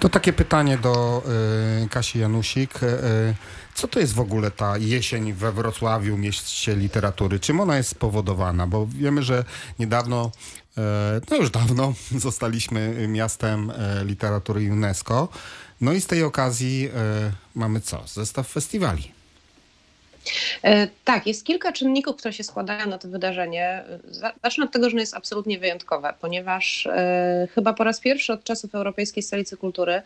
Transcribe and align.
To 0.00 0.08
takie 0.08 0.32
pytanie 0.32 0.78
do 0.78 1.22
y, 1.84 1.88
Kasi 1.88 2.18
Janusik. 2.18 2.82
Y, 2.82 3.34
co 3.74 3.88
to 3.88 4.00
jest 4.00 4.14
w 4.14 4.20
ogóle 4.20 4.50
ta 4.50 4.78
jesień 4.78 5.32
we 5.32 5.52
Wrocławiu, 5.52 6.16
mieście 6.18 6.76
literatury? 6.76 7.40
Czym 7.40 7.60
ona 7.60 7.76
jest 7.76 7.90
spowodowana? 7.90 8.66
Bo 8.66 8.86
wiemy, 8.86 9.22
że 9.22 9.44
niedawno, 9.78 10.30
y, 10.78 10.80
no 11.30 11.36
już 11.36 11.50
dawno, 11.50 11.94
zostaliśmy 12.26 13.08
miastem 13.08 13.70
y, 13.70 14.04
literatury 14.04 14.72
UNESCO. 14.72 15.28
No 15.80 15.92
i 15.92 16.00
z 16.00 16.06
tej 16.06 16.22
okazji 16.22 16.88
y, 16.88 17.32
mamy 17.54 17.80
co? 17.80 18.02
Zestaw 18.06 18.48
festiwali. 18.48 19.15
E, 20.64 20.88
Tak, 21.04 21.26
jest 21.26 21.44
kilka 21.46 21.72
czynników, 21.72 22.16
które 22.16 22.32
się 22.32 22.44
składają 22.44 22.86
na 22.86 22.98
to 22.98 23.08
wydarzenie. 23.08 23.84
Za- 24.10 24.32
Zacznę 24.44 24.64
od 24.64 24.72
tego, 24.72 24.90
że 24.90 24.94
ono 24.94 25.00
jest 25.00 25.14
absolutnie 25.16 25.58
wyjątkowe, 25.58 26.14
ponieważ 26.20 26.86
e, 26.86 27.48
chyba 27.54 27.72
po 27.72 27.84
raz 27.84 28.00
pierwszy 28.00 28.32
od 28.32 28.44
czasów 28.44 28.74
Europejskiej 28.74 29.22
Stolicy 29.22 29.56
Kultury 29.56 30.02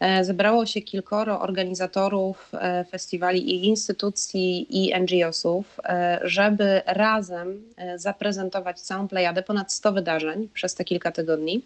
e, 0.00 0.24
zebrało 0.24 0.66
się 0.66 0.82
kilkoro 0.82 1.40
organizatorów 1.40 2.52
festiwali 2.90 3.50
i 3.50 3.66
instytucji 3.66 4.66
i 4.70 5.00
NGO-sów, 5.00 5.80
żeby 6.22 6.82
razem 6.86 7.62
zaprezentować 7.96 8.80
całą 8.80 9.08
plejadę, 9.08 9.42
ponad 9.42 9.72
100 9.72 9.92
wydarzeń 9.92 10.48
przez 10.54 10.74
te 10.74 10.84
kilka 10.84 11.12
tygodni. 11.12 11.62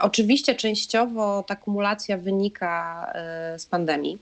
Oczywiście 0.00 0.54
częściowo 0.54 1.44
ta 1.48 1.56
kumulacja 1.56 2.16
wynika 2.18 3.06
z 3.58 3.66
pandemii 3.66 4.18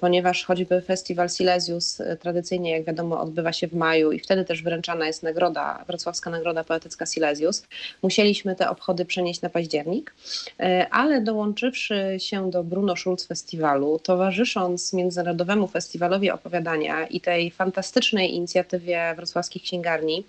ponieważ 0.00 0.44
choćby 0.44 0.80
festiwal 0.82 1.28
Silesius 1.28 2.02
tradycyjnie, 2.20 2.70
jak 2.70 2.84
wiadomo, 2.84 3.20
odbywa 3.20 3.52
się 3.52 3.68
w 3.68 3.74
maju 3.74 4.12
i 4.12 4.18
wtedy 4.18 4.44
też 4.44 4.62
wręczana 4.62 5.06
jest 5.06 5.22
nagroda, 5.22 5.84
Wrocławska 5.86 6.30
Nagroda 6.30 6.64
Poetycka 6.64 7.06
Silesius. 7.06 7.66
Musieliśmy 8.02 8.56
te 8.56 8.70
obchody 8.70 9.04
przenieść 9.04 9.42
na 9.42 9.50
październik, 9.50 10.14
e, 10.60 10.86
ale 10.90 11.20
dołączywszy 11.20 12.16
się 12.18 12.50
do 12.50 12.64
Bruno 12.64 12.96
Schulz 12.96 13.26
Festiwalu, 13.26 13.98
towarzysząc 13.98 14.92
Międzynarodowemu 14.92 15.68
Festiwalowi 15.68 16.30
Opowiadania 16.30 17.06
i 17.06 17.20
tej 17.20 17.50
fantastycznej 17.50 18.34
inicjatywie 18.34 19.14
wrocławskich 19.16 19.62
księgarni, 19.62 20.24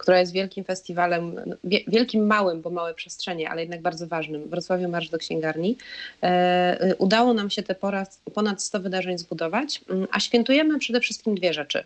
która 0.00 0.20
jest 0.20 0.32
wielkim 0.32 0.64
festiwalem, 0.64 1.34
no, 1.46 1.56
wie- 1.64 1.84
wielkim 1.88 2.26
małym, 2.26 2.60
bo 2.62 2.70
małe 2.70 2.94
przestrzenie, 2.94 3.50
ale 3.50 3.60
jednak 3.60 3.82
bardzo 3.82 4.06
ważnym, 4.06 4.48
Wrocławiu 4.48 4.88
Marsz 4.88 5.08
do 5.08 5.18
Księgarni. 5.18 5.76
E, 6.22 6.90
y, 6.90 6.96
Udało 6.96 7.34
nam 7.34 7.50
się 7.50 7.62
te 7.62 7.74
ponad 8.34 8.62
100 8.62 8.80
wydarzeń 8.80 9.18
zbudować, 9.18 9.80
mm, 9.90 10.06
a 10.10 10.20
świętujemy 10.20 10.78
przede 10.78 11.00
wszystkim 11.00 11.34
dwie 11.34 11.52
rzeczy. 11.52 11.84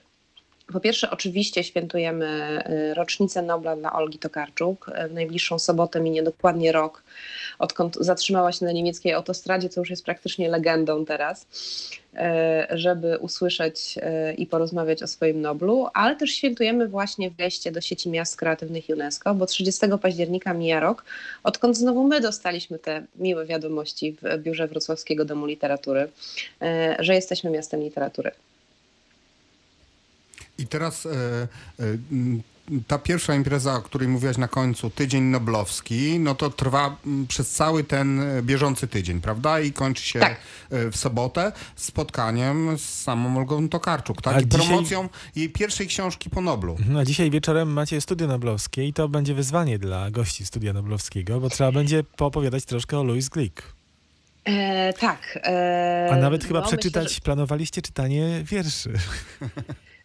Po 0.74 0.80
pierwsze, 0.80 1.10
oczywiście 1.10 1.64
świętujemy 1.64 2.62
y, 2.90 2.94
rocznicę 2.94 3.42
Nobla 3.42 3.76
dla 3.76 3.92
Olgi 3.92 4.18
Tokarczuk. 4.18 4.90
E, 4.94 5.08
W 5.08 5.12
najbliższą 5.12 5.58
sobotę 5.58 6.00
minie 6.00 6.22
dokładnie 6.22 6.72
rok, 6.72 7.02
odkąd 7.58 7.96
zatrzymała 8.00 8.52
się 8.52 8.64
na 8.64 8.72
niemieckiej 8.72 9.12
autostradzie, 9.12 9.68
co 9.68 9.80
już 9.80 9.90
jest 9.90 10.04
praktycznie 10.04 10.48
legendą 10.48 11.04
teraz, 11.04 11.46
e, 12.14 12.66
żeby 12.70 13.18
usłyszeć 13.18 13.98
i 14.38 14.46
porozmawiać 14.46 15.02
o 15.02 15.06
swoim 15.06 15.40
Noblu, 15.40 15.86
ale 15.94 16.16
też 16.16 16.30
świętujemy 16.30 16.88
właśnie 16.88 17.30
wejście 17.30 17.72
do 17.72 17.80
sieci 17.80 18.10
miast 18.10 18.36
kreatywnych 18.36 18.84
UNESCO, 18.88 19.34
bo 19.34 19.46
30 19.46 19.86
października 20.02 20.54
mija 20.54 20.80
rok, 20.80 21.04
odkąd 21.42 21.76
znowu 21.76 22.04
my 22.04 22.20
dostaliśmy 22.20 22.78
te 22.78 23.02
miłe 23.16 23.46
wiadomości 23.46 24.16
w 24.22 24.38
Biurze 24.38 24.68
Wrocławskiego 24.68 25.24
Domu 25.24 25.46
Literatury, 25.46 26.08
że 26.98 27.14
jesteśmy 27.14 27.50
miastem 27.50 27.80
literatury. 27.80 28.30
I 30.58 30.66
teraz 30.66 31.06
e, 31.06 31.10
e, 31.80 31.84
ta 32.86 32.98
pierwsza 32.98 33.34
impreza, 33.34 33.74
o 33.74 33.82
której 33.82 34.08
mówiłaś 34.08 34.36
na 34.38 34.48
końcu, 34.48 34.90
Tydzień 34.90 35.22
Noblowski, 35.22 36.18
no 36.20 36.34
to 36.34 36.50
trwa 36.50 36.96
przez 37.28 37.50
cały 37.50 37.84
ten 37.84 38.20
e, 38.20 38.42
bieżący 38.42 38.88
tydzień, 38.88 39.20
prawda? 39.20 39.60
I 39.60 39.72
kończy 39.72 40.02
się 40.02 40.20
Tak. 40.20 40.36
w 40.70 40.96
sobotę 40.96 41.52
spotkaniem 41.76 42.78
z 42.78 43.02
samą 43.02 43.36
Olgą 43.38 43.68
Tokarczuk, 43.68 44.22
tak? 44.22 44.36
A 44.36 44.40
I 44.40 44.46
dzisiaj- 44.48 44.66
promocją 44.66 45.08
jej 45.36 45.50
pierwszej 45.50 45.86
książki 45.86 46.30
po 46.30 46.40
Noblu. 46.40 46.76
No, 46.88 46.98
a 46.98 47.04
dzisiaj 47.04 47.30
wieczorem 47.30 47.72
macie 47.72 48.00
Studio 48.00 48.26
Noblowskie 48.26 48.88
i 48.88 48.92
to 48.92 49.08
będzie 49.08 49.34
wyzwanie 49.34 49.78
dla 49.78 50.10
gości 50.10 50.46
Studia 50.46 50.72
Noblowskiego, 50.72 51.40
bo 51.40 51.50
trzeba 51.50 51.72
będzie 51.72 52.04
poopowiadać 52.04 52.64
troszkę 52.64 52.98
o 52.98 53.04
Louis 53.04 53.28
Glick. 53.28 53.62
E, 54.44 54.92
tak. 54.92 55.38
E, 55.42 56.08
A 56.12 56.16
nawet 56.16 56.44
chyba 56.44 56.58
no, 56.58 56.64
myślę, 56.64 56.78
przeczytać, 56.78 57.14
że 57.14 57.20
planowaliście 57.20 57.82
czytanie 57.82 58.42
wierszy. 58.44 58.92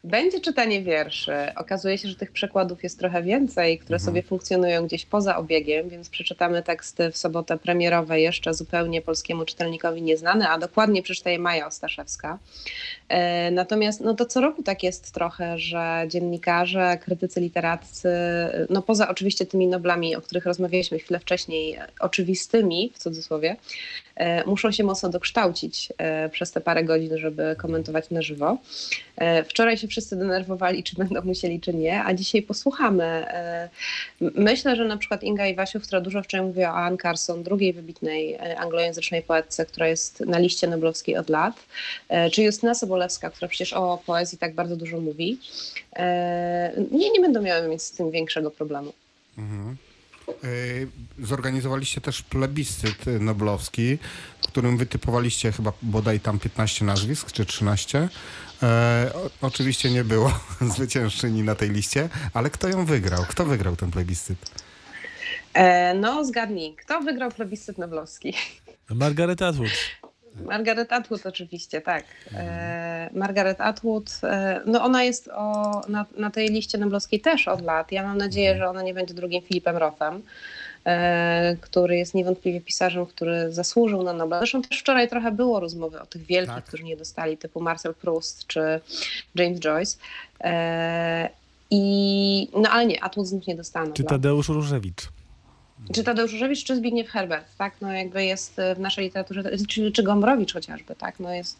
Będzie 0.04 0.40
czytanie 0.40 0.82
wierszy. 0.82 1.34
Okazuje 1.56 1.98
się, 1.98 2.08
że 2.08 2.16
tych 2.16 2.32
przekładów 2.32 2.84
jest 2.84 3.00
trochę 3.00 3.24
więcej, 3.24 3.80
które 3.80 4.00
sobie 4.00 4.24
funkcjonują 4.24 4.86
gdzieś 4.88 5.06
poza 5.06 5.38
obiegiem, 5.38 5.90
więc 5.90 6.10
przeczytamy 6.10 6.64
teksty 6.64 7.12
w 7.12 7.18
sobotę 7.18 7.58
premierowe 7.58 8.20
jeszcze 8.20 8.54
zupełnie 8.54 9.02
polskiemu 9.02 9.46
czytelnikowi 9.46 10.02
nieznane, 10.02 10.50
a 10.50 10.58
dokładnie 10.58 11.04
przeczyta 11.04 11.30
je 11.30 11.40
Maja 11.40 11.68
Ostaszewska. 11.68 12.40
E, 13.10 13.52
Natomiast 13.52 14.02
no 14.02 14.14
to 14.14 14.26
co 14.26 14.42
roku 14.42 14.64
tak 14.64 14.84
jest 14.84 15.12
trochę, 15.12 15.58
że 15.58 16.06
dziennikarze, 16.08 16.98
krytycy 17.02 17.42
literaccy, 17.42 18.10
no 18.70 18.82
poza 18.82 19.10
oczywiście 19.10 19.46
tymi 19.46 19.68
noblami, 19.68 20.16
o 20.16 20.22
których 20.22 20.46
rozmawialiśmy 20.46 21.00
chwilę 21.00 21.20
wcześniej, 21.20 21.80
oczywistymi 22.00 22.92
w 22.96 23.00
cudzysłowie, 23.00 23.56
e, 24.16 24.46
muszą 24.46 24.72
się 24.72 24.84
mocno 24.84 25.10
dokształcić 25.10 25.94
e, 25.98 26.30
przez 26.30 26.52
te 26.52 26.62
parę 26.62 26.84
godzin, 26.84 27.18
żeby 27.18 27.56
komentować 27.58 28.10
na 28.10 28.22
żywo. 28.22 28.58
Wczoraj 29.46 29.78
się 29.78 29.88
wszyscy 29.90 30.16
denerwowali, 30.16 30.84
czy 30.84 30.96
będą 30.96 31.22
musieli, 31.22 31.60
czy 31.60 31.74
nie, 31.74 32.04
a 32.04 32.14
dzisiaj 32.14 32.42
posłuchamy. 32.42 33.04
E, 33.04 33.70
Myślę, 34.22 34.76
że 34.76 34.86
na 34.86 34.98
przykład 34.98 35.24
Inga 35.24 35.48
Iwasiów, 35.48 35.84
która 35.84 36.02
dużo 36.02 36.24
wczoraj 36.24 36.48
mówiła 36.48 36.70
o 36.70 36.76
Anne 36.76 36.98
Carson, 36.98 37.44
drugiej 37.44 37.74
wybitnej 37.74 38.34
e, 38.34 38.60
anglojęzycznej 38.60 39.22
poetce, 39.22 39.66
która 39.66 39.88
jest 39.88 40.20
na 40.20 40.40
liście 40.40 40.68
noblowskiej 40.68 41.18
od 41.18 41.30
lat, 41.30 41.54
e, 42.10 42.30
czy 42.30 42.44
Justyna 42.44 42.76
Sobolewska, 42.76 43.30
która 43.30 43.48
przecież 43.50 43.74
o 43.74 44.02
poezji 44.06 44.38
tak 44.38 44.56
bardzo 44.56 44.76
dużo 44.76 45.00
mówi, 45.00 45.40
nie, 46.92 47.10
nie 47.12 47.20
będą 47.22 47.42
miały 47.42 47.68
mieć 47.68 47.84
z 47.84 47.92
tym 47.92 48.12
większego 48.12 48.52
problemu. 48.52 48.94
E, 49.38 49.89
Zorganizowaliście 51.20 52.02
też 52.02 52.22
plebiscyt 52.22 53.06
noblowski, 53.20 53.98
w 54.44 54.48
którym 54.48 54.78
wytypowaliście 54.78 55.52
chyba 55.52 55.74
bodaj 55.82 56.20
tam 56.20 56.40
15 56.40 56.86
nazwisk, 56.86 57.32
czy 57.32 57.46
13. 57.46 58.10
E, 58.64 59.12
o, 59.16 59.30
oczywiście 59.48 59.90
nie 59.92 60.04
było 60.04 60.40
zwyciężczyni 60.76 61.44
na 61.44 61.56
tej 61.56 61.70
liście, 61.70 62.10
ale 62.34 62.50
kto 62.50 62.68
ją 62.68 62.86
wygrał? 62.86 63.26
Kto 63.30 63.46
wygrał 63.46 63.76
ten 63.76 63.92
plebiscyt? 63.92 64.38
E, 65.54 65.94
No, 65.94 66.26
zgadnij, 66.26 66.76
kto 66.76 67.02
wygrał 67.02 67.32
plebiscyt 67.32 67.78
noblowski? 67.78 68.34
Margaret 68.90 69.42
Atwood. 69.42 69.70
Margaret 70.46 70.94
Atwood 70.94 71.26
oczywiście, 71.26 71.82
tak. 71.82 72.04
E, 72.36 73.10
Margaret 73.14 73.62
Atwood, 73.62 74.20
e, 74.24 74.62
no 74.66 74.84
ona 74.84 75.04
jest 75.04 75.28
o, 75.28 75.82
na, 75.88 76.06
na 76.18 76.30
tej 76.32 76.50
liście 76.50 76.78
noblowskiej 76.78 77.22
też 77.22 77.48
od 77.48 77.62
lat. 77.62 77.92
Ja 77.92 78.04
mam 78.04 78.18
nadzieję, 78.18 78.58
że 78.58 78.70
ona 78.70 78.82
nie 78.82 78.94
będzie 78.94 79.14
drugim 79.14 79.42
Filipem 79.42 79.78
Rothem, 79.78 80.22
e, 80.86 81.58
który 81.62 81.98
jest 81.98 82.14
niewątpliwie 82.14 82.62
pisarzem, 82.62 83.06
który 83.06 83.54
zasłużył 83.54 84.04
na 84.04 84.14
Nobla. 84.14 84.38
Zresztą 84.38 84.62
też 84.62 84.80
wczoraj 84.80 85.10
trochę 85.10 85.32
było 85.32 85.60
rozmowy 85.60 86.02
o 86.02 86.06
tych 86.06 86.22
wielkich, 86.26 86.56
Tak. 86.56 86.66
którzy 86.66 86.84
nie 86.84 86.98
dostali, 86.98 87.38
typu 87.38 87.62
Marcel 87.62 87.94
Proust 87.94 88.48
czy 88.48 88.80
James 89.36 89.60
Joyce. 89.60 89.98
E, 90.42 91.30
I, 91.72 92.48
no 92.62 92.70
ale 92.70 92.86
nie, 92.86 93.04
Atwood 93.04 93.28
znów 93.28 93.48
nie 93.48 93.56
dostała 93.56 93.86
Czy 93.86 93.90
Nobla. 93.90 94.10
Tadeusz 94.10 94.50
Różewicz. 94.50 95.10
Czy 95.94 96.04
Tadeusz 96.04 96.32
Różewicz, 96.32 96.64
czy 96.64 96.76
Zbigniew 96.76 97.10
Herbert, 97.10 97.58
tak? 97.58 97.74
No 97.82 97.92
jakby 97.92 98.26
jest 98.26 98.62
w 98.76 98.80
naszej 98.80 99.04
literaturze, 99.04 99.44
czy, 99.68 99.92
czy 99.92 100.04
Gombrowicz 100.04 100.54
chociażby, 100.54 100.96
tak? 100.96 101.20
No 101.20 101.34
jest 101.34 101.60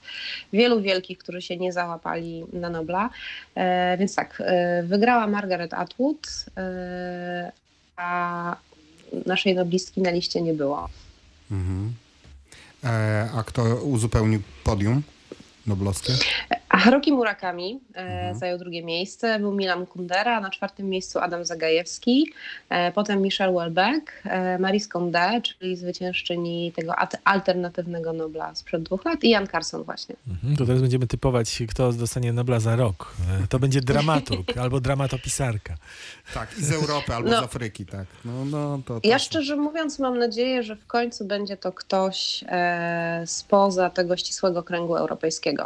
wielu 0.54 0.82
wielkich, 0.82 1.18
którzy 1.18 1.42
się 1.42 1.58
nie 1.58 1.74
załapali 1.74 2.46
na 2.54 2.70
Nobla. 2.70 3.10
E, 3.56 3.98
więc 3.98 4.16
tak, 4.16 4.44
e, 4.46 4.84
wygrała 4.84 5.28
Margaret 5.28 5.74
Atwood, 5.74 6.46
e, 6.58 7.52
a 7.96 8.56
naszej 9.26 9.56
noblistki 9.56 10.02
na 10.02 10.12
liście 10.12 10.42
nie 10.42 10.54
było. 10.54 10.90
E, 12.84 13.30
a 13.36 13.44
kto 13.44 13.76
uzupełnił 13.76 14.42
podium 14.64 15.04
noblowskie? 15.70 16.14
A 16.70 16.78
Haruki 16.78 17.12
Murakami 17.12 17.80
e, 17.96 18.36
zajął 18.36 18.58
drugie 18.58 18.84
miejsce, 18.84 19.40
był 19.40 19.52
Milan 19.52 19.86
Kundera, 19.86 20.40
na 20.42 20.50
czwartym 20.50 20.90
miejscu 20.90 21.20
Adam 21.20 21.46
Zagajewski, 21.46 22.32
e, 22.70 22.92
potem 22.92 23.22
Michel 23.22 23.50
Houellebecq, 23.54 24.12
e, 24.26 24.58
Marie 24.60 24.80
Condé, 24.80 25.42
czyli 25.42 25.76
zwyciężczyni 25.76 26.72
tego 26.76 26.96
at- 26.96 27.18
alternatywnego 27.24 28.14
Nobla 28.14 28.56
sprzed 28.56 28.84
dwóch 28.84 29.06
lat 29.06 29.24
i 29.24 29.30
Jan 29.30 29.48
Carson 29.48 29.84
właśnie. 29.84 30.16
Mhm, 30.28 30.56
to 30.58 30.66
teraz 30.66 30.82
będziemy 30.82 31.08
typować, 31.08 31.64
kto 31.70 31.94
dostanie 31.94 32.34
Nobla 32.34 32.60
za 32.60 32.76
rok. 32.76 33.14
E, 33.44 33.48
To 33.48 33.60
będzie 33.60 33.82
dramaturg 33.82 34.58
albo 34.64 34.80
dramatopisarka. 34.80 35.76
Tak, 36.34 36.58
i 36.60 36.64
z 36.64 36.72
Europy 36.72 37.14
albo 37.14 37.30
No. 37.30 37.40
z 37.42 37.44
Afryki, 37.44 37.86
tak. 37.86 38.06
No, 38.26 38.46
no, 38.46 38.80
to, 38.86 39.00
to 39.02 39.08
Ja 39.08 39.20
szczerze 39.20 39.56
mówiąc 39.56 40.00
mam 40.00 40.18
nadzieję, 40.20 40.64
że 40.64 40.76
w 40.76 40.86
końcu 40.88 41.26
będzie 41.26 41.58
to 41.58 41.72
ktoś 41.72 42.44
e, 42.48 43.24
spoza 43.26 43.90
tego 43.90 44.18
ścisłego 44.18 44.64
kręgu 44.64 44.96
europejskiego. 44.96 45.59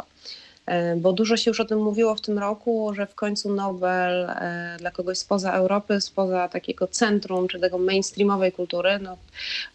E, 0.66 0.96
Bo 0.96 1.12
dużo 1.12 1.36
się 1.36 1.50
już 1.50 1.60
o 1.60 1.64
tym 1.64 1.82
mówiło 1.82 2.14
w 2.14 2.20
tym 2.20 2.38
roku, 2.38 2.92
że 2.94 3.06
w 3.06 3.14
końcu 3.14 3.54
Nobel 3.54 4.30
e, 4.30 4.76
dla 4.78 4.90
kogoś 4.90 5.18
spoza 5.18 5.52
Europy, 5.52 6.00
spoza 6.00 6.48
takiego 6.48 6.86
centrum 6.86 7.48
czy 7.48 7.60
tego 7.60 7.78
mainstreamowej 7.78 8.52
kultury. 8.52 8.98
No, 9.02 9.16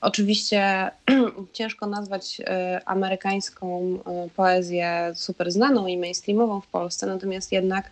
oczywiście 0.01 0.91
ciężko 1.53 1.87
nazwać 1.87 2.41
e, 2.45 2.81
amerykańską 2.85 3.99
poezję 4.35 5.11
super 5.15 5.51
znaną 5.51 5.87
i 5.87 5.97
mainstreamową 5.97 6.61
w 6.61 6.67
Polsce, 6.67 7.07
natomiast 7.07 7.51
jednak 7.51 7.91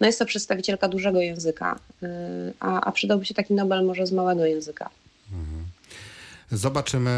no 0.00 0.06
jest 0.06 0.18
to 0.18 0.26
przedstawicielka 0.26 0.88
dużego 0.88 1.20
języka, 1.20 1.78
a, 2.60 2.80
a 2.80 2.92
przydałby 2.92 3.24
się 3.24 3.34
taki 3.34 3.54
Nobel 3.54 3.84
może 3.84 4.06
z 4.06 4.12
małego 4.12 4.46
języka. 4.46 4.90
Zobaczymy, 6.56 7.10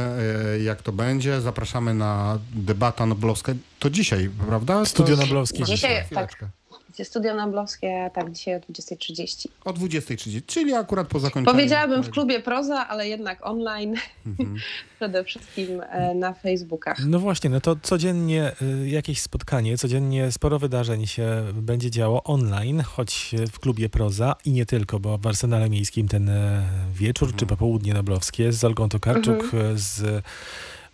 e, 0.54 0.62
jak 0.62 0.82
to 0.82 0.92
będzie. 0.92 1.40
Zapraszamy 1.40 1.94
na 1.94 2.38
debata 2.54 3.06
noblowska. 3.06 3.52
To 3.78 3.90
dzisiaj, 3.90 4.30
prawda? 4.46 4.84
Studio 4.84 5.16
to... 5.16 5.22
Noblowskie 5.22 5.64
Dzisiaj, 5.64 6.04
Chwileczkę. 6.04 6.48
Tak. 6.98 7.06
Studio 7.06 7.34
Noblowskie, 7.34 8.10
tak, 8.14 8.32
dzisiaj 8.32 8.54
o 8.54 8.58
20.30. 8.58 9.48
O 9.64 9.70
20.30, 9.72 10.42
czyli 10.46 10.74
akurat 10.74 11.08
po 11.08 11.20
zakończeniu. 11.20 11.54
Powiedziałabym 11.56 12.02
w 12.02 12.10
klubie 12.10 12.40
proza, 12.40 12.88
ale 12.88 13.08
jednak 13.08 13.46
online, 13.46 13.94
Mhm. 14.26 14.56
przede 14.96 15.24
wszystkim 15.24 15.82
e, 15.90 16.14
na 16.14 16.32
Facebookach. 16.34 16.98
No 17.06 17.18
właśnie, 17.18 17.50
no 17.50 17.60
to 17.60 17.76
codziennie 17.82 18.52
y, 18.82 18.88
jakieś 18.88 19.20
spotkanie, 19.20 19.78
codziennie 19.78 20.32
sporo 20.32 20.58
wydarzeń 20.58 21.06
się 21.06 21.44
będzie 21.54 21.90
działo 21.90 22.22
online, 22.24 22.82
choć 22.82 23.34
w 23.52 23.58
klubie 23.58 23.88
Proza 23.88 24.34
i 24.44 24.52
nie 24.52 24.66
tylko, 24.66 25.00
bo 25.00 25.18
w 25.18 25.26
Arsenale 25.26 25.70
Miejskim 25.70 26.08
ten 26.08 26.28
e, 26.28 26.62
wieczór 26.94 27.36
czy 27.36 27.46
popołudnie 27.46 27.94
noblowskie 27.94 28.52
z 28.52 28.64
Olgą 28.64 28.88
Tokarczuk, 28.88 29.54
e, 29.54 29.78
z... 29.78 30.24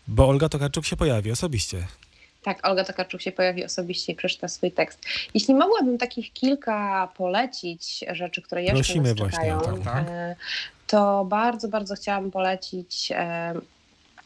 bo 0.08 0.28
Olga 0.28 0.48
Tokarczuk 0.48 0.84
się 0.86 0.96
pojawi 0.96 1.30
osobiście. 1.32 1.86
Tak, 2.42 2.66
Olga 2.66 2.84
Tokarczuk 2.84 3.22
się 3.22 3.32
pojawi 3.32 3.64
osobiście 3.64 4.12
i 4.12 4.16
przeczyta 4.16 4.48
swój 4.48 4.72
tekst. 4.72 5.00
Jeśli 5.34 5.54
mogłabym 5.54 5.98
takich 5.98 6.32
kilka 6.32 7.08
polecić 7.16 8.04
rzeczy, 8.12 8.42
które 8.42 8.62
jeszcze 8.62 8.74
Prosimy 8.74 9.08
nas 9.08 9.18
właśnie 9.18 9.38
czekają, 9.38 9.58
o 9.58 9.62
to. 9.62 9.76
Tak. 9.84 10.04
e, 10.08 10.36
to 10.86 11.24
bardzo, 11.24 11.68
bardzo 11.68 11.94
chciałabym 11.94 12.30
polecić 12.30 13.12
e, 13.14 13.54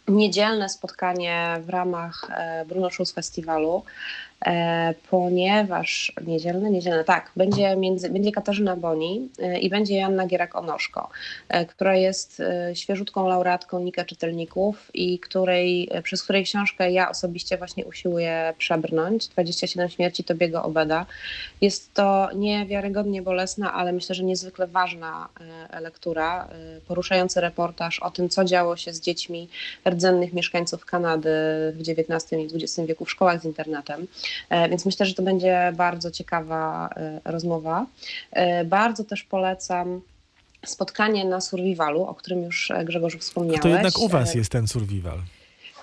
niedzielne 0.08 0.68
spotkanie 0.68 1.56
w 1.60 1.68
ramach 1.68 2.26
e, 2.30 2.64
Bruno 2.68 2.90
Schulz 2.90 3.12
Festiwalu, 3.12 3.84
ponieważ 5.10 6.12
niedzielne, 6.26 6.70
niedzielne, 6.70 7.04
tak, 7.04 7.32
będzie, 7.36 7.76
między, 7.76 8.10
będzie 8.10 8.32
Katarzyna 8.32 8.76
Boni 8.76 9.28
e, 9.38 9.58
i 9.58 9.70
będzie 9.70 9.98
Joanna 9.98 10.26
Gierak-Onoszko, 10.26 11.08
e, 11.48 11.66
która 11.66 11.96
jest 11.96 12.40
e, 12.40 12.76
świeżutką 12.76 13.28
laureatką 13.28 13.80
Nika 13.80 14.04
Czytelników 14.04 14.90
i 14.94 15.18
której, 15.18 15.88
e, 15.92 16.02
przez 16.02 16.22
której 16.22 16.44
książkę 16.44 16.90
ja 16.90 17.10
osobiście 17.10 17.58
właśnie 17.58 17.84
usiłuję 17.84 18.54
przebrnąć, 18.58 19.28
27 19.28 19.88
śmierci 19.88 20.24
Tobiego 20.24 20.62
Obeda. 20.62 21.06
Jest 21.60 21.94
to 21.94 22.28
niewiarygodnie 22.34 23.22
bolesna, 23.22 23.72
ale 23.72 23.92
myślę, 23.92 24.14
że 24.14 24.24
niezwykle 24.24 24.66
ważna 24.66 25.28
e, 25.70 25.80
lektura, 25.80 26.44
e, 26.44 26.80
poruszający 26.80 27.40
reportaż 27.40 28.00
o 28.00 28.10
tym, 28.10 28.28
co 28.28 28.44
działo 28.44 28.76
się 28.76 28.92
z 28.92 29.00
dziećmi 29.00 29.48
rdzennych 29.88 30.32
mieszkańców 30.32 30.84
Kanady 30.84 31.28
w 31.74 31.80
XIX 31.80 32.32
i 32.32 32.56
XX 32.56 32.88
wieku 32.88 33.04
w 33.04 33.10
szkołach 33.10 33.40
z 33.40 33.44
internetem. 33.44 34.06
E, 34.50 34.68
Więc 34.68 34.86
myślę, 34.86 35.06
że 35.06 35.14
to 35.14 35.22
będzie 35.22 35.72
bardzo 35.76 36.10
ciekawa 36.10 36.88
e, 36.96 37.20
rozmowa. 37.24 37.86
E, 38.32 38.64
Bardzo 38.64 39.04
też 39.04 39.22
polecam 39.22 40.00
spotkanie 40.66 41.24
na 41.24 41.40
Survivalu, 41.40 42.02
o 42.02 42.14
którym 42.14 42.42
już 42.42 42.72
Grzegorzu 42.84 43.18
wspomniałeś. 43.18 43.62
To 43.62 43.68
jednak 43.68 43.98
u 43.98 44.08
was 44.08 44.34
jest 44.34 44.52
ten 44.52 44.68
survival. 44.68 45.18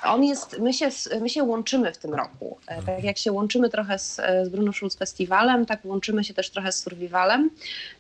On 0.06 0.24
jest, 0.24 0.60
my 0.60 0.74
się, 0.74 0.90
my 1.22 1.30
się 1.30 1.44
łączymy 1.44 1.94
w 1.94 1.98
tym 1.98 2.14
roku. 2.14 2.58
E, 2.68 2.84
Tak 2.84 3.04
jak 3.04 3.18
się 3.18 3.32
łączymy 3.32 3.70
trochę 3.70 4.00
z, 4.00 4.16
z 4.16 4.50
Bruno 4.50 4.74
Schulz 4.74 4.96
Festiwalem, 4.96 5.66
tak 5.66 5.86
łączymy 5.86 6.24
się 6.24 6.34
też 6.34 6.50
trochę 6.50 6.72
z 6.72 6.80
Survivalem 6.80 7.50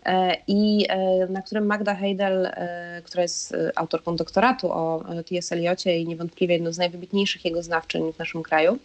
e, 0.05 0.37
i 0.47 0.85
e, 0.89 1.27
na 1.27 1.41
którym 1.41 1.65
Magda 1.65 1.95
Heidel, 1.95 2.45
e, 2.45 3.01
która 3.05 3.21
jest 3.23 3.53
e, 3.53 3.71
autorką 3.75 4.15
doktoratu 4.15 4.71
o 4.71 5.05
e, 5.09 5.23
T.S. 5.23 5.51
Eliocie 5.51 5.99
i 5.99 6.07
niewątpliwie 6.07 6.53
jedną 6.53 6.71
z 6.71 6.77
najwybitniejszych 6.77 7.45
jego 7.45 7.63
znawczyń 7.63 8.13
w 8.13 8.19
naszym 8.19 8.43
kraju, 8.43 8.77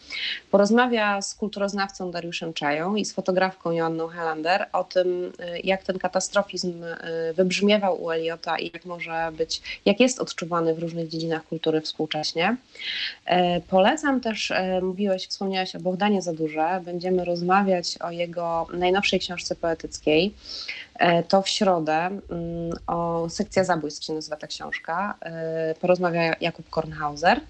porozmawia 0.51 1.23
z 1.23 1.35
kulturoznawcą 1.35 2.11
Dariuszem 2.11 2.55
Czają 2.55 2.97
i 2.97 3.05
z 3.05 3.13
fotografką 3.13 3.71
Joanną 3.71 4.09
Helander 4.09 4.67
o 4.73 4.85
tym, 4.85 5.33
e, 5.39 5.61
jak 5.61 5.83
ten 5.83 5.99
katastrofizm 5.99 6.85
e, 6.85 7.33
wybrzmiewał 7.35 8.03
u 8.03 8.11
Eliota 8.11 8.59
i 8.59 8.71
jak 8.75 8.85
może 8.85 9.33
być, 9.33 9.63
jak 9.85 10.01
jest 10.01 10.21
odczuwany 10.21 10.75
w 10.75 10.79
różnych 10.79 11.09
dziedzinach 11.09 11.45
kultury 11.45 11.81
współcześnie. 11.81 12.57
E, 13.27 13.61
Polecam 13.61 14.21
też, 14.21 14.51
e, 14.51 14.81
mówiłeś, 14.81 15.27
wspomniałeś 15.27 15.77
o 15.77 15.81
Bogdanie 15.81 16.23
Zadurze. 16.23 16.81
Będziemy 16.85 17.25
rozmawiać 17.25 17.99
o 17.99 18.11
jego 18.11 18.67
najnowszej 18.73 19.21
książce 19.21 19.55
poetyckiej. 19.57 20.35
E, 20.95 21.23
To 21.23 21.43
w 21.43 21.49
środę 21.49 21.93
mm, 21.93 22.21
o 22.87 23.27
Sekcja 23.31 23.65
Zabójstw 23.65 24.05
się 24.05 24.13
nazywa 24.13 24.37
ta 24.37 24.47
książka. 24.47 25.15
Porozmawia 25.81 26.35
Jakub 26.41 26.71
Kornhauser. 26.71 27.41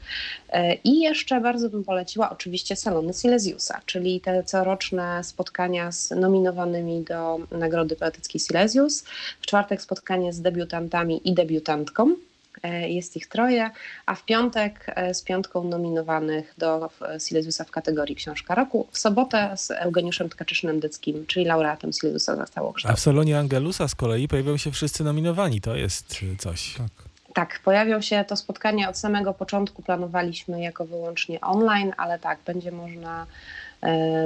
I 0.85 1.01
jeszcze 1.01 1.41
bardzo 1.41 1.71
bym 1.71 1.85
poleciła 1.85 2.31
oczywiście 2.31 2.77
salony 2.77 3.13
Silesiusa, 3.15 3.81
czyli 3.87 4.21
te 4.21 4.43
coroczne 4.45 5.25
spotkania 5.25 5.93
z 5.93 6.11
nominowanymi 6.11 7.05
do 7.05 7.39
Nagrody 7.51 7.97
Poetyckiej 7.97 8.41
Silesius. 8.41 9.05
W 9.41 9.47
czwartek 9.47 9.83
spotkanie 9.83 10.33
z 10.33 10.41
debiutantami 10.41 11.29
i 11.29 11.35
debiutantką. 11.35 12.15
E, 12.63 12.89
Jest 12.89 13.17
ich 13.17 13.27
troje, 13.27 13.71
a 14.07 14.15
w 14.15 14.25
piątek 14.25 14.87
e, 14.89 15.15
z 15.15 15.23
piątką 15.23 15.65
nominowanych 15.65 16.55
do 16.59 16.91
Silesiusa 17.29 17.65
w 17.65 17.71
kategorii 17.71 18.17
Książka 18.17 18.55
Roku. 18.55 18.87
W 18.93 18.99
sobotę 18.99 19.51
z 19.57 19.71
Eugeniuszem 19.71 20.29
Tkaczyszynem-Dyckim, 20.29 21.27
czyli 21.27 21.45
laureatem 21.45 21.93
Silesiusa 21.93 22.37
za 22.37 22.43
A 22.43 22.47
całokształt. 22.47 22.97
w 22.97 23.01
salonie 23.01 23.39
Angelusa 23.39 23.89
z 23.89 23.95
kolei 23.95 24.29
pojawią 24.29 24.57
się 24.57 24.71
wszyscy 24.73 25.05
nominowani. 25.05 25.61
To 25.61 25.77
jest 25.77 26.21
coś. 26.39 26.75
Tak. 26.75 27.09
Tak, 27.35 27.61
pojawią 27.65 28.01
się 28.01 28.25
to 28.29 28.37
spotkanie 28.37 28.89
od 28.89 28.99
samego 28.99 29.35
początku. 29.35 29.83
Planowaliśmy 29.83 30.61
jako 30.63 30.87
wyłącznie 30.87 31.41
online, 31.41 31.93
ale 31.97 32.19
tak, 32.19 32.39
będzie 32.47 32.73
można, 32.73 33.27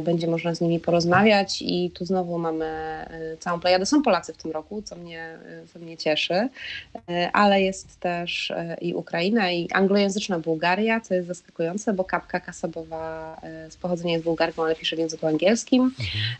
będzie 0.02 0.26
można 0.26 0.54
z 0.54 0.60
nimi 0.60 0.80
porozmawiać 0.80 1.62
i 1.62 1.90
tu 1.90 2.04
znowu 2.04 2.38
mamy 2.38 2.64
e, 2.64 3.36
całą 3.38 3.60
plejadę. 3.60 3.86
Są 3.86 4.02
Polacy 4.02 4.32
w 4.32 4.36
tym 4.36 4.50
roku, 4.50 4.82
co 4.82 4.96
mnie, 4.96 5.22
e, 5.22 5.66
co 5.72 5.78
mnie 5.78 5.96
cieszy, 5.96 6.34
e, 6.34 7.30
ale 7.32 7.62
jest 7.62 8.00
też 8.00 8.50
e, 8.50 8.76
i 8.80 8.94
Ukraina, 8.94 9.50
i 9.50 9.68
anglojęzyczna 9.72 10.38
Bułgaria, 10.38 11.00
co 11.00 11.14
jest 11.14 11.28
zaskakujące, 11.28 11.92
bo 11.92 12.04
Kapka 12.04 12.40
Kasabowa 12.40 13.36
e, 13.42 13.70
z 13.70 13.76
pochodzenia 13.76 14.12
jest 14.12 14.24
Bułgarką, 14.24 14.62
ale 14.64 14.74
pisze 14.74 14.96
w 14.96 14.98
języku 14.98 15.26
angielskim 15.26 15.94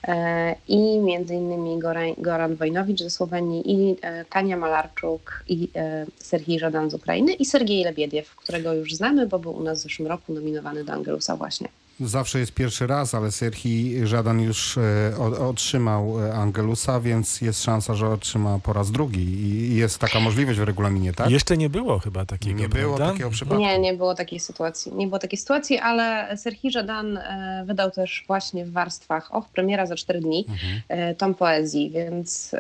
e, 0.09 0.55
i 0.69 0.99
między 0.99 1.35
innymi 1.35 1.79
Goran, 1.79 2.15
Goran 2.19 2.57
Wojnowicz 2.57 3.03
ze 3.03 3.11
Słowenii 3.11 3.73
i 3.73 3.97
e, 4.03 4.25
Tania 4.25 4.57
Malarczuk 4.57 5.45
i 5.49 5.69
e, 5.77 6.07
Serhii 6.19 6.59
Żadan 6.59 6.91
z 6.91 6.95
Ukrainy 6.95 7.33
i 7.33 7.45
Sergiej 7.45 7.85
Lebiediew, 7.85 8.35
którego 8.37 8.73
już 8.73 8.95
znamy, 8.95 9.27
bo 9.27 9.39
był 9.39 9.53
u 9.53 9.63
nas 9.63 9.79
w 9.79 9.83
zeszłym 9.83 10.09
roku 10.09 10.33
nominowany 10.33 10.85
do 10.85 10.93
Angelusa 10.93 11.37
właśnie. 11.37 11.69
Zawsze 12.01 12.39
jest 12.39 12.53
pierwszy 12.53 12.87
raz, 12.87 13.15
ale 13.15 13.33
Serhii 13.33 14.07
Żadan 14.07 14.41
już 14.41 14.79
e, 14.79 15.17
otrzymał 15.49 16.27
e, 16.27 16.35
Angelusa, 16.35 17.01
więc 17.01 17.41
jest 17.41 17.63
szansa, 17.63 17.95
że 17.95 18.09
otrzyma 18.09 18.59
po 18.59 18.73
raz 18.73 18.91
drugi. 18.91 19.21
I 19.21 19.77
jest 19.77 19.99
taka 19.99 20.21
możliwość 20.21 20.59
w 20.59 20.63
regulaminie, 20.63 21.13
tak? 21.13 21.31
Jeszcze 21.31 21.57
nie 21.57 21.71
było 21.71 21.99
chyba 21.99 22.27
takiego, 22.27 22.59
Nie 22.61 22.69
było 22.69 22.97
prawda? 22.97 23.13
takiego 23.13 23.31
przypadku. 23.31 23.61
Nie, 23.65 23.79
nie 23.79 23.95
było 23.95 24.15
takiej 24.15 24.41
sytuacji. 24.41 24.93
Nie 24.95 25.07
było 25.07 25.19
takiej 25.19 25.39
sytuacji, 25.39 25.79
ale 25.79 26.37
Serhii 26.37 26.73
Żadan 26.73 27.17
e, 27.17 27.65
wydał 27.67 27.91
też 27.91 28.25
właśnie 28.27 28.65
w 28.65 28.73
warstwach, 28.73 29.35
och, 29.35 29.49
premiera 29.49 29.87
za 29.87 29.97
cztery 29.97 30.21
dni, 30.21 30.47
Mhm. 30.49 31.17
tom 31.17 31.35
poezji, 31.35 31.91
więc 31.91 32.51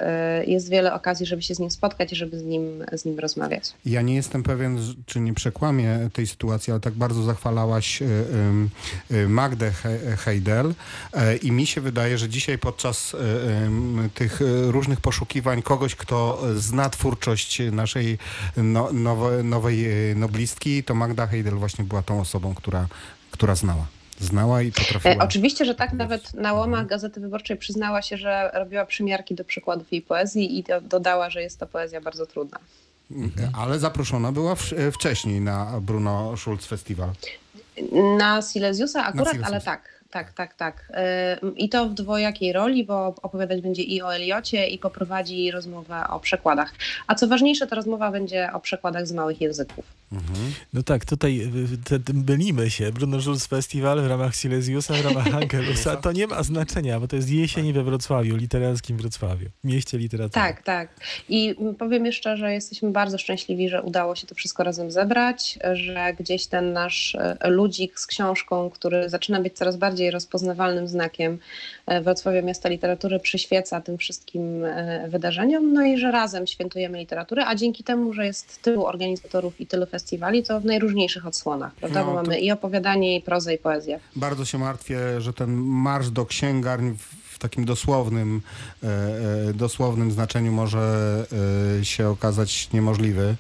jest 0.47 0.71
wiele 0.71 0.95
okazji, 0.95 1.27
żeby 1.27 1.43
się 1.43 1.55
z 1.55 1.59
nim 1.59 1.71
spotkać 1.71 2.13
i 2.13 2.17
żeby 2.17 2.39
z 2.39 2.43
nim, 2.45 2.85
z 2.93 3.05
nim 3.05 3.19
rozmawiać. 3.19 3.73
Ja 3.87 4.03
nie 4.03 4.15
jestem 4.15 4.43
pewien, 4.43 4.79
czy 5.07 5.21
nie 5.21 5.35
przekłamię 5.35 6.09
tej 6.13 6.27
sytuacji, 6.27 6.71
ale 6.71 6.81
tak 6.81 6.95
bardzo 6.95 7.23
zachwalałaś 7.23 8.03
y, 8.03 8.05
y, 9.11 9.17
y, 9.17 9.22
Magdę 9.29 9.71
He- 9.71 10.17
Heidel 10.17 10.75
e, 11.13 11.37
i 11.37 11.53
mi 11.53 11.67
się 11.67 11.81
wydaje, 11.81 12.19
że 12.19 12.29
dzisiaj 12.29 12.59
podczas 12.59 13.15
y, 13.15 13.19
tych 14.15 14.43
y, 14.43 14.73
różnych 14.73 15.01
poszukiwań 15.01 15.63
kogoś, 15.63 15.95
kto 15.95 16.43
zna 16.57 16.91
twórczość 16.91 17.63
naszej 17.73 18.19
no, 18.57 18.93
nowe, 18.93 19.43
nowej 19.43 19.87
noblistki, 20.17 20.85
to 20.85 20.95
Magda 20.95 21.27
Heidel 21.27 21.55
właśnie 21.55 21.85
była 21.85 22.03
tą 22.03 22.21
osobą, 22.21 22.55
która, 22.55 22.87
która 23.31 23.55
znała. 23.55 23.87
Znała 24.21 24.63
i 24.63 24.73
potrafiła. 24.73 25.15
E, 25.15 25.19
oczywiście, 25.19 25.65
że 25.65 25.75
tak, 25.75 25.93
nawet 25.93 26.35
na 26.35 26.53
łamach 26.53 26.87
Gazety 26.87 27.21
Wyborczej 27.21 27.57
przyznała 27.57 28.03
się, 28.03 28.17
że 28.17 28.51
robiła 28.55 28.87
przymiarki 28.87 29.35
do 29.35 29.45
przykładów 29.45 29.93
jej 29.93 30.03
poezji 30.03 30.59
i 30.59 30.63
do, 30.63 30.81
dodała, 30.81 31.31
że 31.31 31.43
jest 31.43 31.59
to 31.59 31.67
poezja 31.67 32.01
bardzo 32.01 32.27
trudna. 32.27 32.59
Ale 33.53 33.79
zaproszona 33.79 34.33
była 34.33 34.55
w, 34.55 34.73
wcześniej 34.93 35.41
na 35.41 35.81
Bruno 35.81 36.37
Schulz 36.37 36.67
Festival. 36.67 37.11
Na 38.19 38.43
Silesiusa 38.43 39.03
akurat, 39.03 39.33
Silesiusa. 39.33 39.47
ale 39.47 39.61
tak. 39.61 39.81
Tak, 40.13 40.33
tak, 40.33 40.55
tak. 40.55 40.93
I 41.57 41.69
to 41.69 41.89
w 41.89 41.95
dwojakiej 41.95 42.53
roli, 42.53 42.85
bo 42.85 43.15
opowiadać 43.23 43.61
będzie 43.61 43.83
i 43.83 44.03
o 44.03 44.15
Eliocie, 44.15 44.67
i 44.67 44.79
poprowadzi 44.79 45.51
rozmowę 45.51 46.05
o 46.11 46.21
przekładach. 46.21 46.75
A 47.07 47.15
co 47.15 47.29
ważniejsze, 47.29 47.67
ta 47.67 47.77
rozmowa 47.77 48.11
będzie 48.11 48.53
o 48.53 48.61
przekładach 48.61 49.07
z 49.07 49.13
małych 49.13 49.41
języków. 49.41 49.85
Mhm. 50.13 50.53
No 50.73 50.83
tak, 50.83 51.05
tutaj 51.05 51.41
y, 51.41 51.79
te, 51.85 52.01
te, 52.01 52.13
mylimy 52.13 52.71
się. 52.71 52.93
Bruno 52.93 53.21
Schulz 53.21 53.47
Festival 53.47 54.03
w 54.03 54.07
ramach 54.07 54.37
Silesiusa, 54.37 54.95
w 54.95 55.05
ramach 55.05 55.35
Angelusa. 55.43 55.97
To 55.97 56.13
nie 56.13 56.27
ma 56.27 56.43
znaczenia, 56.43 57.01
bo 57.01 57.09
to 57.09 57.17
jest 57.17 57.31
jesień 57.31 57.73
we 57.73 57.83
Wrocławiu, 57.83 58.37
literackim 58.37 58.97
Wrocławiu, 58.97 59.49
mieście 59.65 59.99
literatury. 59.99 60.35
Tak, 60.35 60.63
tak. 60.63 60.89
I 61.29 61.55
mm, 61.59 61.75
powiem 61.75 62.07
jeszcze, 62.07 62.37
że 62.37 62.53
jesteśmy 62.53 62.91
bardzo 62.91 63.19
szczęśliwi, 63.19 63.69
że 63.69 63.83
udało 63.83 64.17
się 64.17 64.27
to 64.27 64.35
wszystko 64.35 64.65
razem 64.65 64.91
zebrać, 64.91 65.59
że 65.73 66.15
gdzieś 66.21 66.47
ten 66.47 66.73
nasz 66.73 67.15
e, 67.15 67.37
ludzik 67.51 68.01
z 68.01 68.07
książką, 68.07 68.71
który 68.71 69.11
zaczyna 69.11 69.41
być 69.41 69.53
coraz 69.53 69.77
bardziej 69.77 70.02
rozpoznawalnym 70.11 70.89
znakiem 70.89 71.39
e, 71.87 72.01
Wrocławia 72.01 72.43
Miasta 72.43 72.69
Literatury, 72.69 73.21
przyświeca 73.21 73.81
tym 73.81 73.99
wszystkim 73.99 74.65
e, 74.65 75.09
wydarzeniom, 75.09 75.73
no 75.73 75.83
i 75.83 75.99
że 75.99 76.11
razem 76.11 76.47
świętujemy 76.47 76.99
literaturę, 76.99 77.47
a 77.47 77.55
dzięki 77.55 77.85
temu, 77.85 78.13
że 78.13 78.27
jest 78.27 78.63
tylu 78.63 78.87
organizatorów 78.87 79.61
i 79.61 79.67
tylu 79.67 79.87
festiwali, 79.87 80.43
to 80.43 80.61
w 80.61 80.65
najróżniejszych 80.65 81.27
odsłonach, 81.27 81.75
prawda? 81.75 82.01
No, 82.01 82.07
Bo 82.07 82.15
mamy 82.15 82.41
i 82.41 82.51
opowiadanie, 82.51 83.17
i 83.17 83.23
prozę, 83.23 83.55
i 83.55 83.59
poezję. 83.59 84.01
Bardzo 84.17 84.45
się 84.45 84.59
martwię, 84.59 85.21
że 85.21 85.33
ten 85.33 85.55
marsz 85.61 86.11
do 86.11 86.27
księgarni 86.27 86.97
takim 87.39 87.65
dosłownym, 87.65 88.43
e, 88.83 88.89
dosłownym 89.55 90.11
znaczeniu 90.11 90.53
może 90.53 90.83
się 91.83 92.09
okazać 92.09 92.73
niemożliwy 92.73 93.37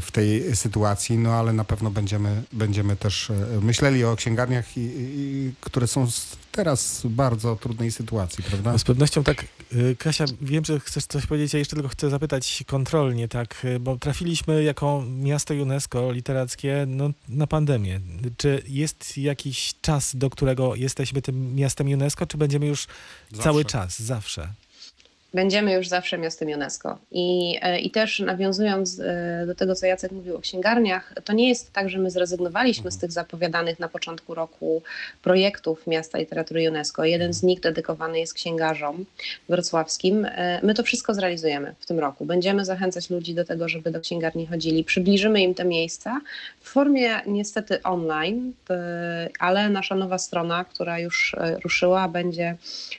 w 0.00 0.08
tej 0.12 0.56
sytuacji, 0.56 1.18
no 1.18 1.32
ale 1.32 1.52
na 1.52 1.64
pewno 1.64 1.90
będziemy, 1.90 2.42
będziemy 2.52 2.96
też 2.96 3.30
e, 3.30 3.34
myśleli 3.62 4.04
o 4.04 4.16
księgarniach, 4.16 4.76
i, 4.76 4.80
i, 4.80 5.52
które 5.60 5.86
są 5.86 6.06
teraz 6.52 7.00
w 7.04 7.08
bardzo 7.08 7.56
trudnej 7.56 7.92
sytuacji, 7.92 8.44
prawda? 8.44 8.72
No 8.72 8.78
z 8.78 8.84
pewnością 8.84 9.24
tak. 9.24 9.44
Y, 9.72 9.96
Kasia, 9.98 10.24
wiem, 10.40 10.64
że 10.64 10.80
chcesz 10.80 11.04
coś 11.04 11.26
powiedzieć, 11.26 11.52
ja 11.52 11.58
jeszcze 11.58 11.76
tylko 11.76 11.88
chcę 11.88 12.10
zapytać 12.10 12.64
kontrolnie, 12.66 13.28
tak, 13.28 13.66
bo 13.80 13.96
trafiliśmy 13.96 14.62
jako 14.62 15.04
miasto 15.08 15.54
UNESCO 15.54 16.12
literackie 16.12 16.84
no, 16.88 17.10
na 17.28 17.46
pandemię. 17.46 18.00
Czy 18.36 18.62
jest 18.68 19.18
jakiś 19.18 19.74
czas, 19.80 20.16
do 20.16 20.30
którego 20.30 20.74
jesteśmy 20.74 21.22
tym 21.22 21.54
miastem 21.54 21.86
UNESCO, 21.86 22.26
czy 22.26 22.38
będziemy 22.38 22.66
już 22.66 22.86
Zawsze. 23.30 23.44
cały 23.44 23.64
czas, 23.64 24.02
zawsze? 24.02 24.48
Będziemy 25.34 25.72
już 25.72 25.88
zawsze 25.88 26.18
miastem 26.18 26.48
UNESCO. 26.48 26.98
I, 27.10 27.58
e, 27.62 27.78
I 27.80 27.90
też 27.90 28.20
nawiązując 28.20 29.00
e, 29.00 29.44
do 29.46 29.54
tego, 29.54 29.74
co 29.74 29.86
Jacek 29.86 30.12
mówił 30.12 30.36
o 30.36 30.40
księgarniach, 30.40 31.14
to 31.24 31.32
nie 31.32 31.48
jest 31.48 31.72
tak, 31.72 31.90
że 31.90 31.98
my 31.98 32.10
zrezygnowaliśmy 32.10 32.90
z 32.90 32.98
tych 32.98 33.12
zapowiadanych 33.12 33.78
na 33.78 33.88
początku 33.88 34.34
roku 34.34 34.82
projektów 35.22 35.86
Miasta 35.86 36.18
Literatury 36.18 36.70
UNESCO. 36.70 37.04
Jeden 37.04 37.32
z 37.32 37.42
nich 37.42 37.60
dedykowany 37.60 38.20
jest 38.20 38.34
księgarzom 38.34 39.04
wrocławskim. 39.48 40.24
E, 40.24 40.60
My 40.62 40.74
to 40.74 40.82
wszystko 40.82 41.14
zrealizujemy 41.14 41.74
w 41.80 41.86
tym 41.86 41.98
roku. 41.98 42.24
Będziemy 42.24 42.64
zachęcać 42.64 43.10
ludzi 43.10 43.34
do 43.34 43.44
tego, 43.44 43.68
żeby 43.68 43.90
do 43.90 44.00
księgarni 44.00 44.46
chodzili. 44.46 44.84
Przybliżymy 44.84 45.42
im 45.42 45.54
te 45.54 45.64
miejsca 45.64 46.20
w 46.60 46.68
formie 46.68 47.20
niestety 47.26 47.82
online, 47.82 48.52
ale 49.38 49.68
nasza 49.68 49.94
nowa 49.94 50.18
strona, 50.18 50.64
która 50.64 50.98
już 50.98 51.36
ruszyła, 51.64 52.08
będzie 52.08 52.56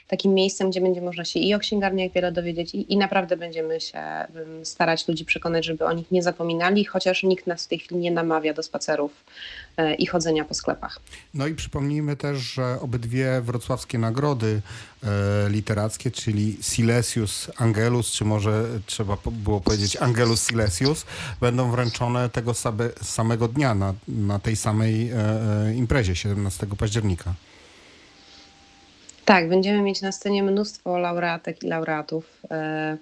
takim 0.08 0.34
miejscem, 0.34 0.70
gdzie 0.70 0.80
będzie 0.80 1.00
można 1.00 1.24
się 1.24 1.40
i 1.40 1.54
o 1.54 1.58
księgarniach 1.58 2.12
dowiedzieć 2.30 2.74
i, 2.74 2.92
i 2.92 2.96
naprawdę 2.96 3.36
będziemy 3.36 3.80
się 3.80 4.02
starać 4.62 5.08
ludzi 5.08 5.24
przekonać, 5.24 5.64
żeby 5.64 5.84
o 5.84 5.92
nich 5.92 6.10
nie 6.10 6.22
zapominali, 6.22 6.84
chociaż 6.84 7.22
nikt 7.22 7.46
nas 7.46 7.64
w 7.64 7.68
tej 7.68 7.78
chwili 7.78 8.00
nie 8.00 8.10
namawia 8.10 8.54
do 8.54 8.62
spacerów 8.62 9.24
e, 9.76 9.94
i 9.94 10.06
chodzenia 10.06 10.44
po 10.44 10.54
sklepach. 10.54 11.00
No 11.34 11.46
i 11.46 11.54
przypomnijmy 11.54 12.16
też, 12.16 12.38
że 12.38 12.80
obydwie 12.80 13.40
wrocławskie 13.40 13.98
nagrody 13.98 14.62
e, 15.02 15.50
literackie, 15.50 16.10
czyli 16.10 16.58
Silesius 16.62 17.50
Angelus, 17.56 18.12
czy 18.12 18.24
może 18.24 18.64
trzeba 18.86 19.16
było 19.32 19.60
powiedzieć 19.60 19.96
Angelus 19.96 20.48
Silesius, 20.48 21.06
będą 21.40 21.70
wręczone 21.70 22.28
tego 22.28 22.52
samego 23.02 23.48
dnia 23.48 23.74
na, 23.74 23.94
na 24.08 24.38
tej 24.38 24.56
samej 24.56 25.10
e, 25.10 25.74
imprezie 25.74 26.16
17 26.16 26.66
października. 26.78 27.34
Tak, 29.24 29.48
będziemy 29.48 29.82
mieć 29.82 30.00
na 30.00 30.12
scenie 30.12 30.42
mnóstwo 30.42 30.98
laureatek 30.98 31.62
i 31.62 31.66
laureatów, 31.66 32.24
e, 32.50 32.96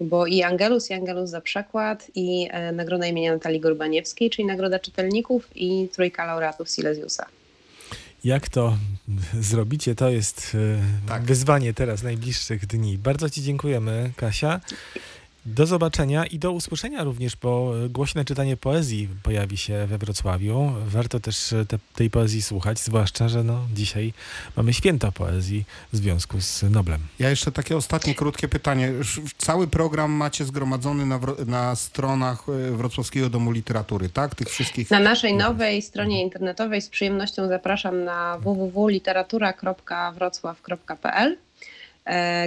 bo 0.00 0.26
i 0.26 0.42
Angelus, 0.42 0.90
i 0.90 0.94
Angelus 0.94 1.30
za 1.30 1.40
przekład, 1.40 2.10
i 2.14 2.48
e, 2.50 2.72
nagroda 2.72 3.06
imienia 3.06 3.32
Natalii 3.32 3.60
Gorbaniewskiej, 3.60 4.30
czyli 4.30 4.46
nagroda 4.46 4.78
czytelników 4.78 5.48
i 5.54 5.88
trójka 5.92 6.24
laureatów 6.24 6.70
Silesiusa. 6.70 7.26
Jak 8.24 8.48
to 8.48 8.76
zrobicie, 9.50 9.94
to 9.94 10.10
jest 10.10 10.54
y, 10.54 10.78
Tak. 11.08 11.22
wyzwanie 11.22 11.74
teraz, 11.74 12.02
najbliższych 12.02 12.66
dni. 12.66 12.98
Bardzo 12.98 13.30
Ci 13.30 13.42
dziękujemy, 13.42 14.12
Kasia. 14.16 14.60
Do 15.46 15.66
zobaczenia 15.66 16.26
i 16.26 16.38
do 16.38 16.52
usłyszenia 16.52 17.04
również, 17.04 17.36
bo 17.36 17.72
głośne 17.90 18.24
czytanie 18.24 18.56
poezji 18.56 19.08
pojawi 19.22 19.56
się 19.56 19.86
we 19.86 19.98
Wrocławiu. 19.98 20.72
Warto 20.86 21.20
też 21.20 21.52
e, 21.52 21.66
te, 21.66 21.78
tej 21.94 22.10
poezji 22.10 22.42
słuchać, 22.42 22.78
zwłaszcza, 22.78 23.28
że 23.28 23.44
no, 23.44 23.66
dzisiaj 23.74 24.12
mamy 24.56 24.72
święto 24.72 25.12
poezji 25.12 25.64
w 25.92 25.96
związku 25.96 26.40
z 26.40 26.62
Noblem. 26.62 27.00
Ja 27.18 27.30
jeszcze 27.30 27.52
takie 27.52 27.76
ostatnie 27.76 28.14
krótkie 28.14 28.48
pytanie. 28.48 28.92
Cały 29.38 29.66
program 29.66 30.10
macie 30.10 30.44
zgromadzony 30.44 31.06
na, 31.06 31.20
na 31.46 31.76
stronach 31.76 32.44
e, 32.48 32.52
Wrocławskiego 32.76 33.30
Domu 33.30 33.50
Literatury, 33.50 34.08
tak? 34.08 34.34
Tych 34.34 34.48
wszystkich... 34.48 34.90
Na 34.90 35.00
naszej 35.00 35.34
nowej 35.34 35.82
stronie 35.82 36.22
internetowej 36.22 36.82
z 36.82 36.88
przyjemnością 36.88 37.48
zapraszam 37.48 38.04
na 38.04 38.38
www.literatura.wrocław.pl, 38.38 41.32
e, 41.32 41.36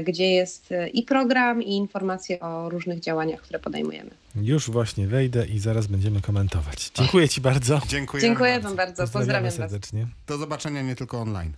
gdzie 0.04 0.32
jest 0.32 0.72
e, 0.72 0.88
i 0.88 1.04
program, 1.04 1.64
i 1.64 1.76
informacje 1.76 2.40
o 2.40 2.70
różnych 2.70 3.00
działaniach, 3.00 3.42
które 3.42 3.60
podejmujemy. 3.60 4.10
Już 4.36 4.70
właśnie 4.70 5.08
wejdę 5.08 5.46
i 5.46 5.60
zaraz 5.60 5.88
będziemy 5.88 6.22
komentować. 6.22 6.92
Dziękuję 6.96 7.30
Ci 7.30 7.42
bardzo. 7.42 7.82
Dziękuję 7.88 8.22
Dziękuję 8.22 8.60
Wam 8.60 8.76
bardzo, 8.76 9.08
pozdrawiam 9.08 9.44
Was. 9.44 9.56
serdecznie. 9.56 10.08
Do 10.28 10.38
zobaczenia 10.38 10.82
nie 10.82 10.96
tylko 10.96 11.22
online. 11.22 11.54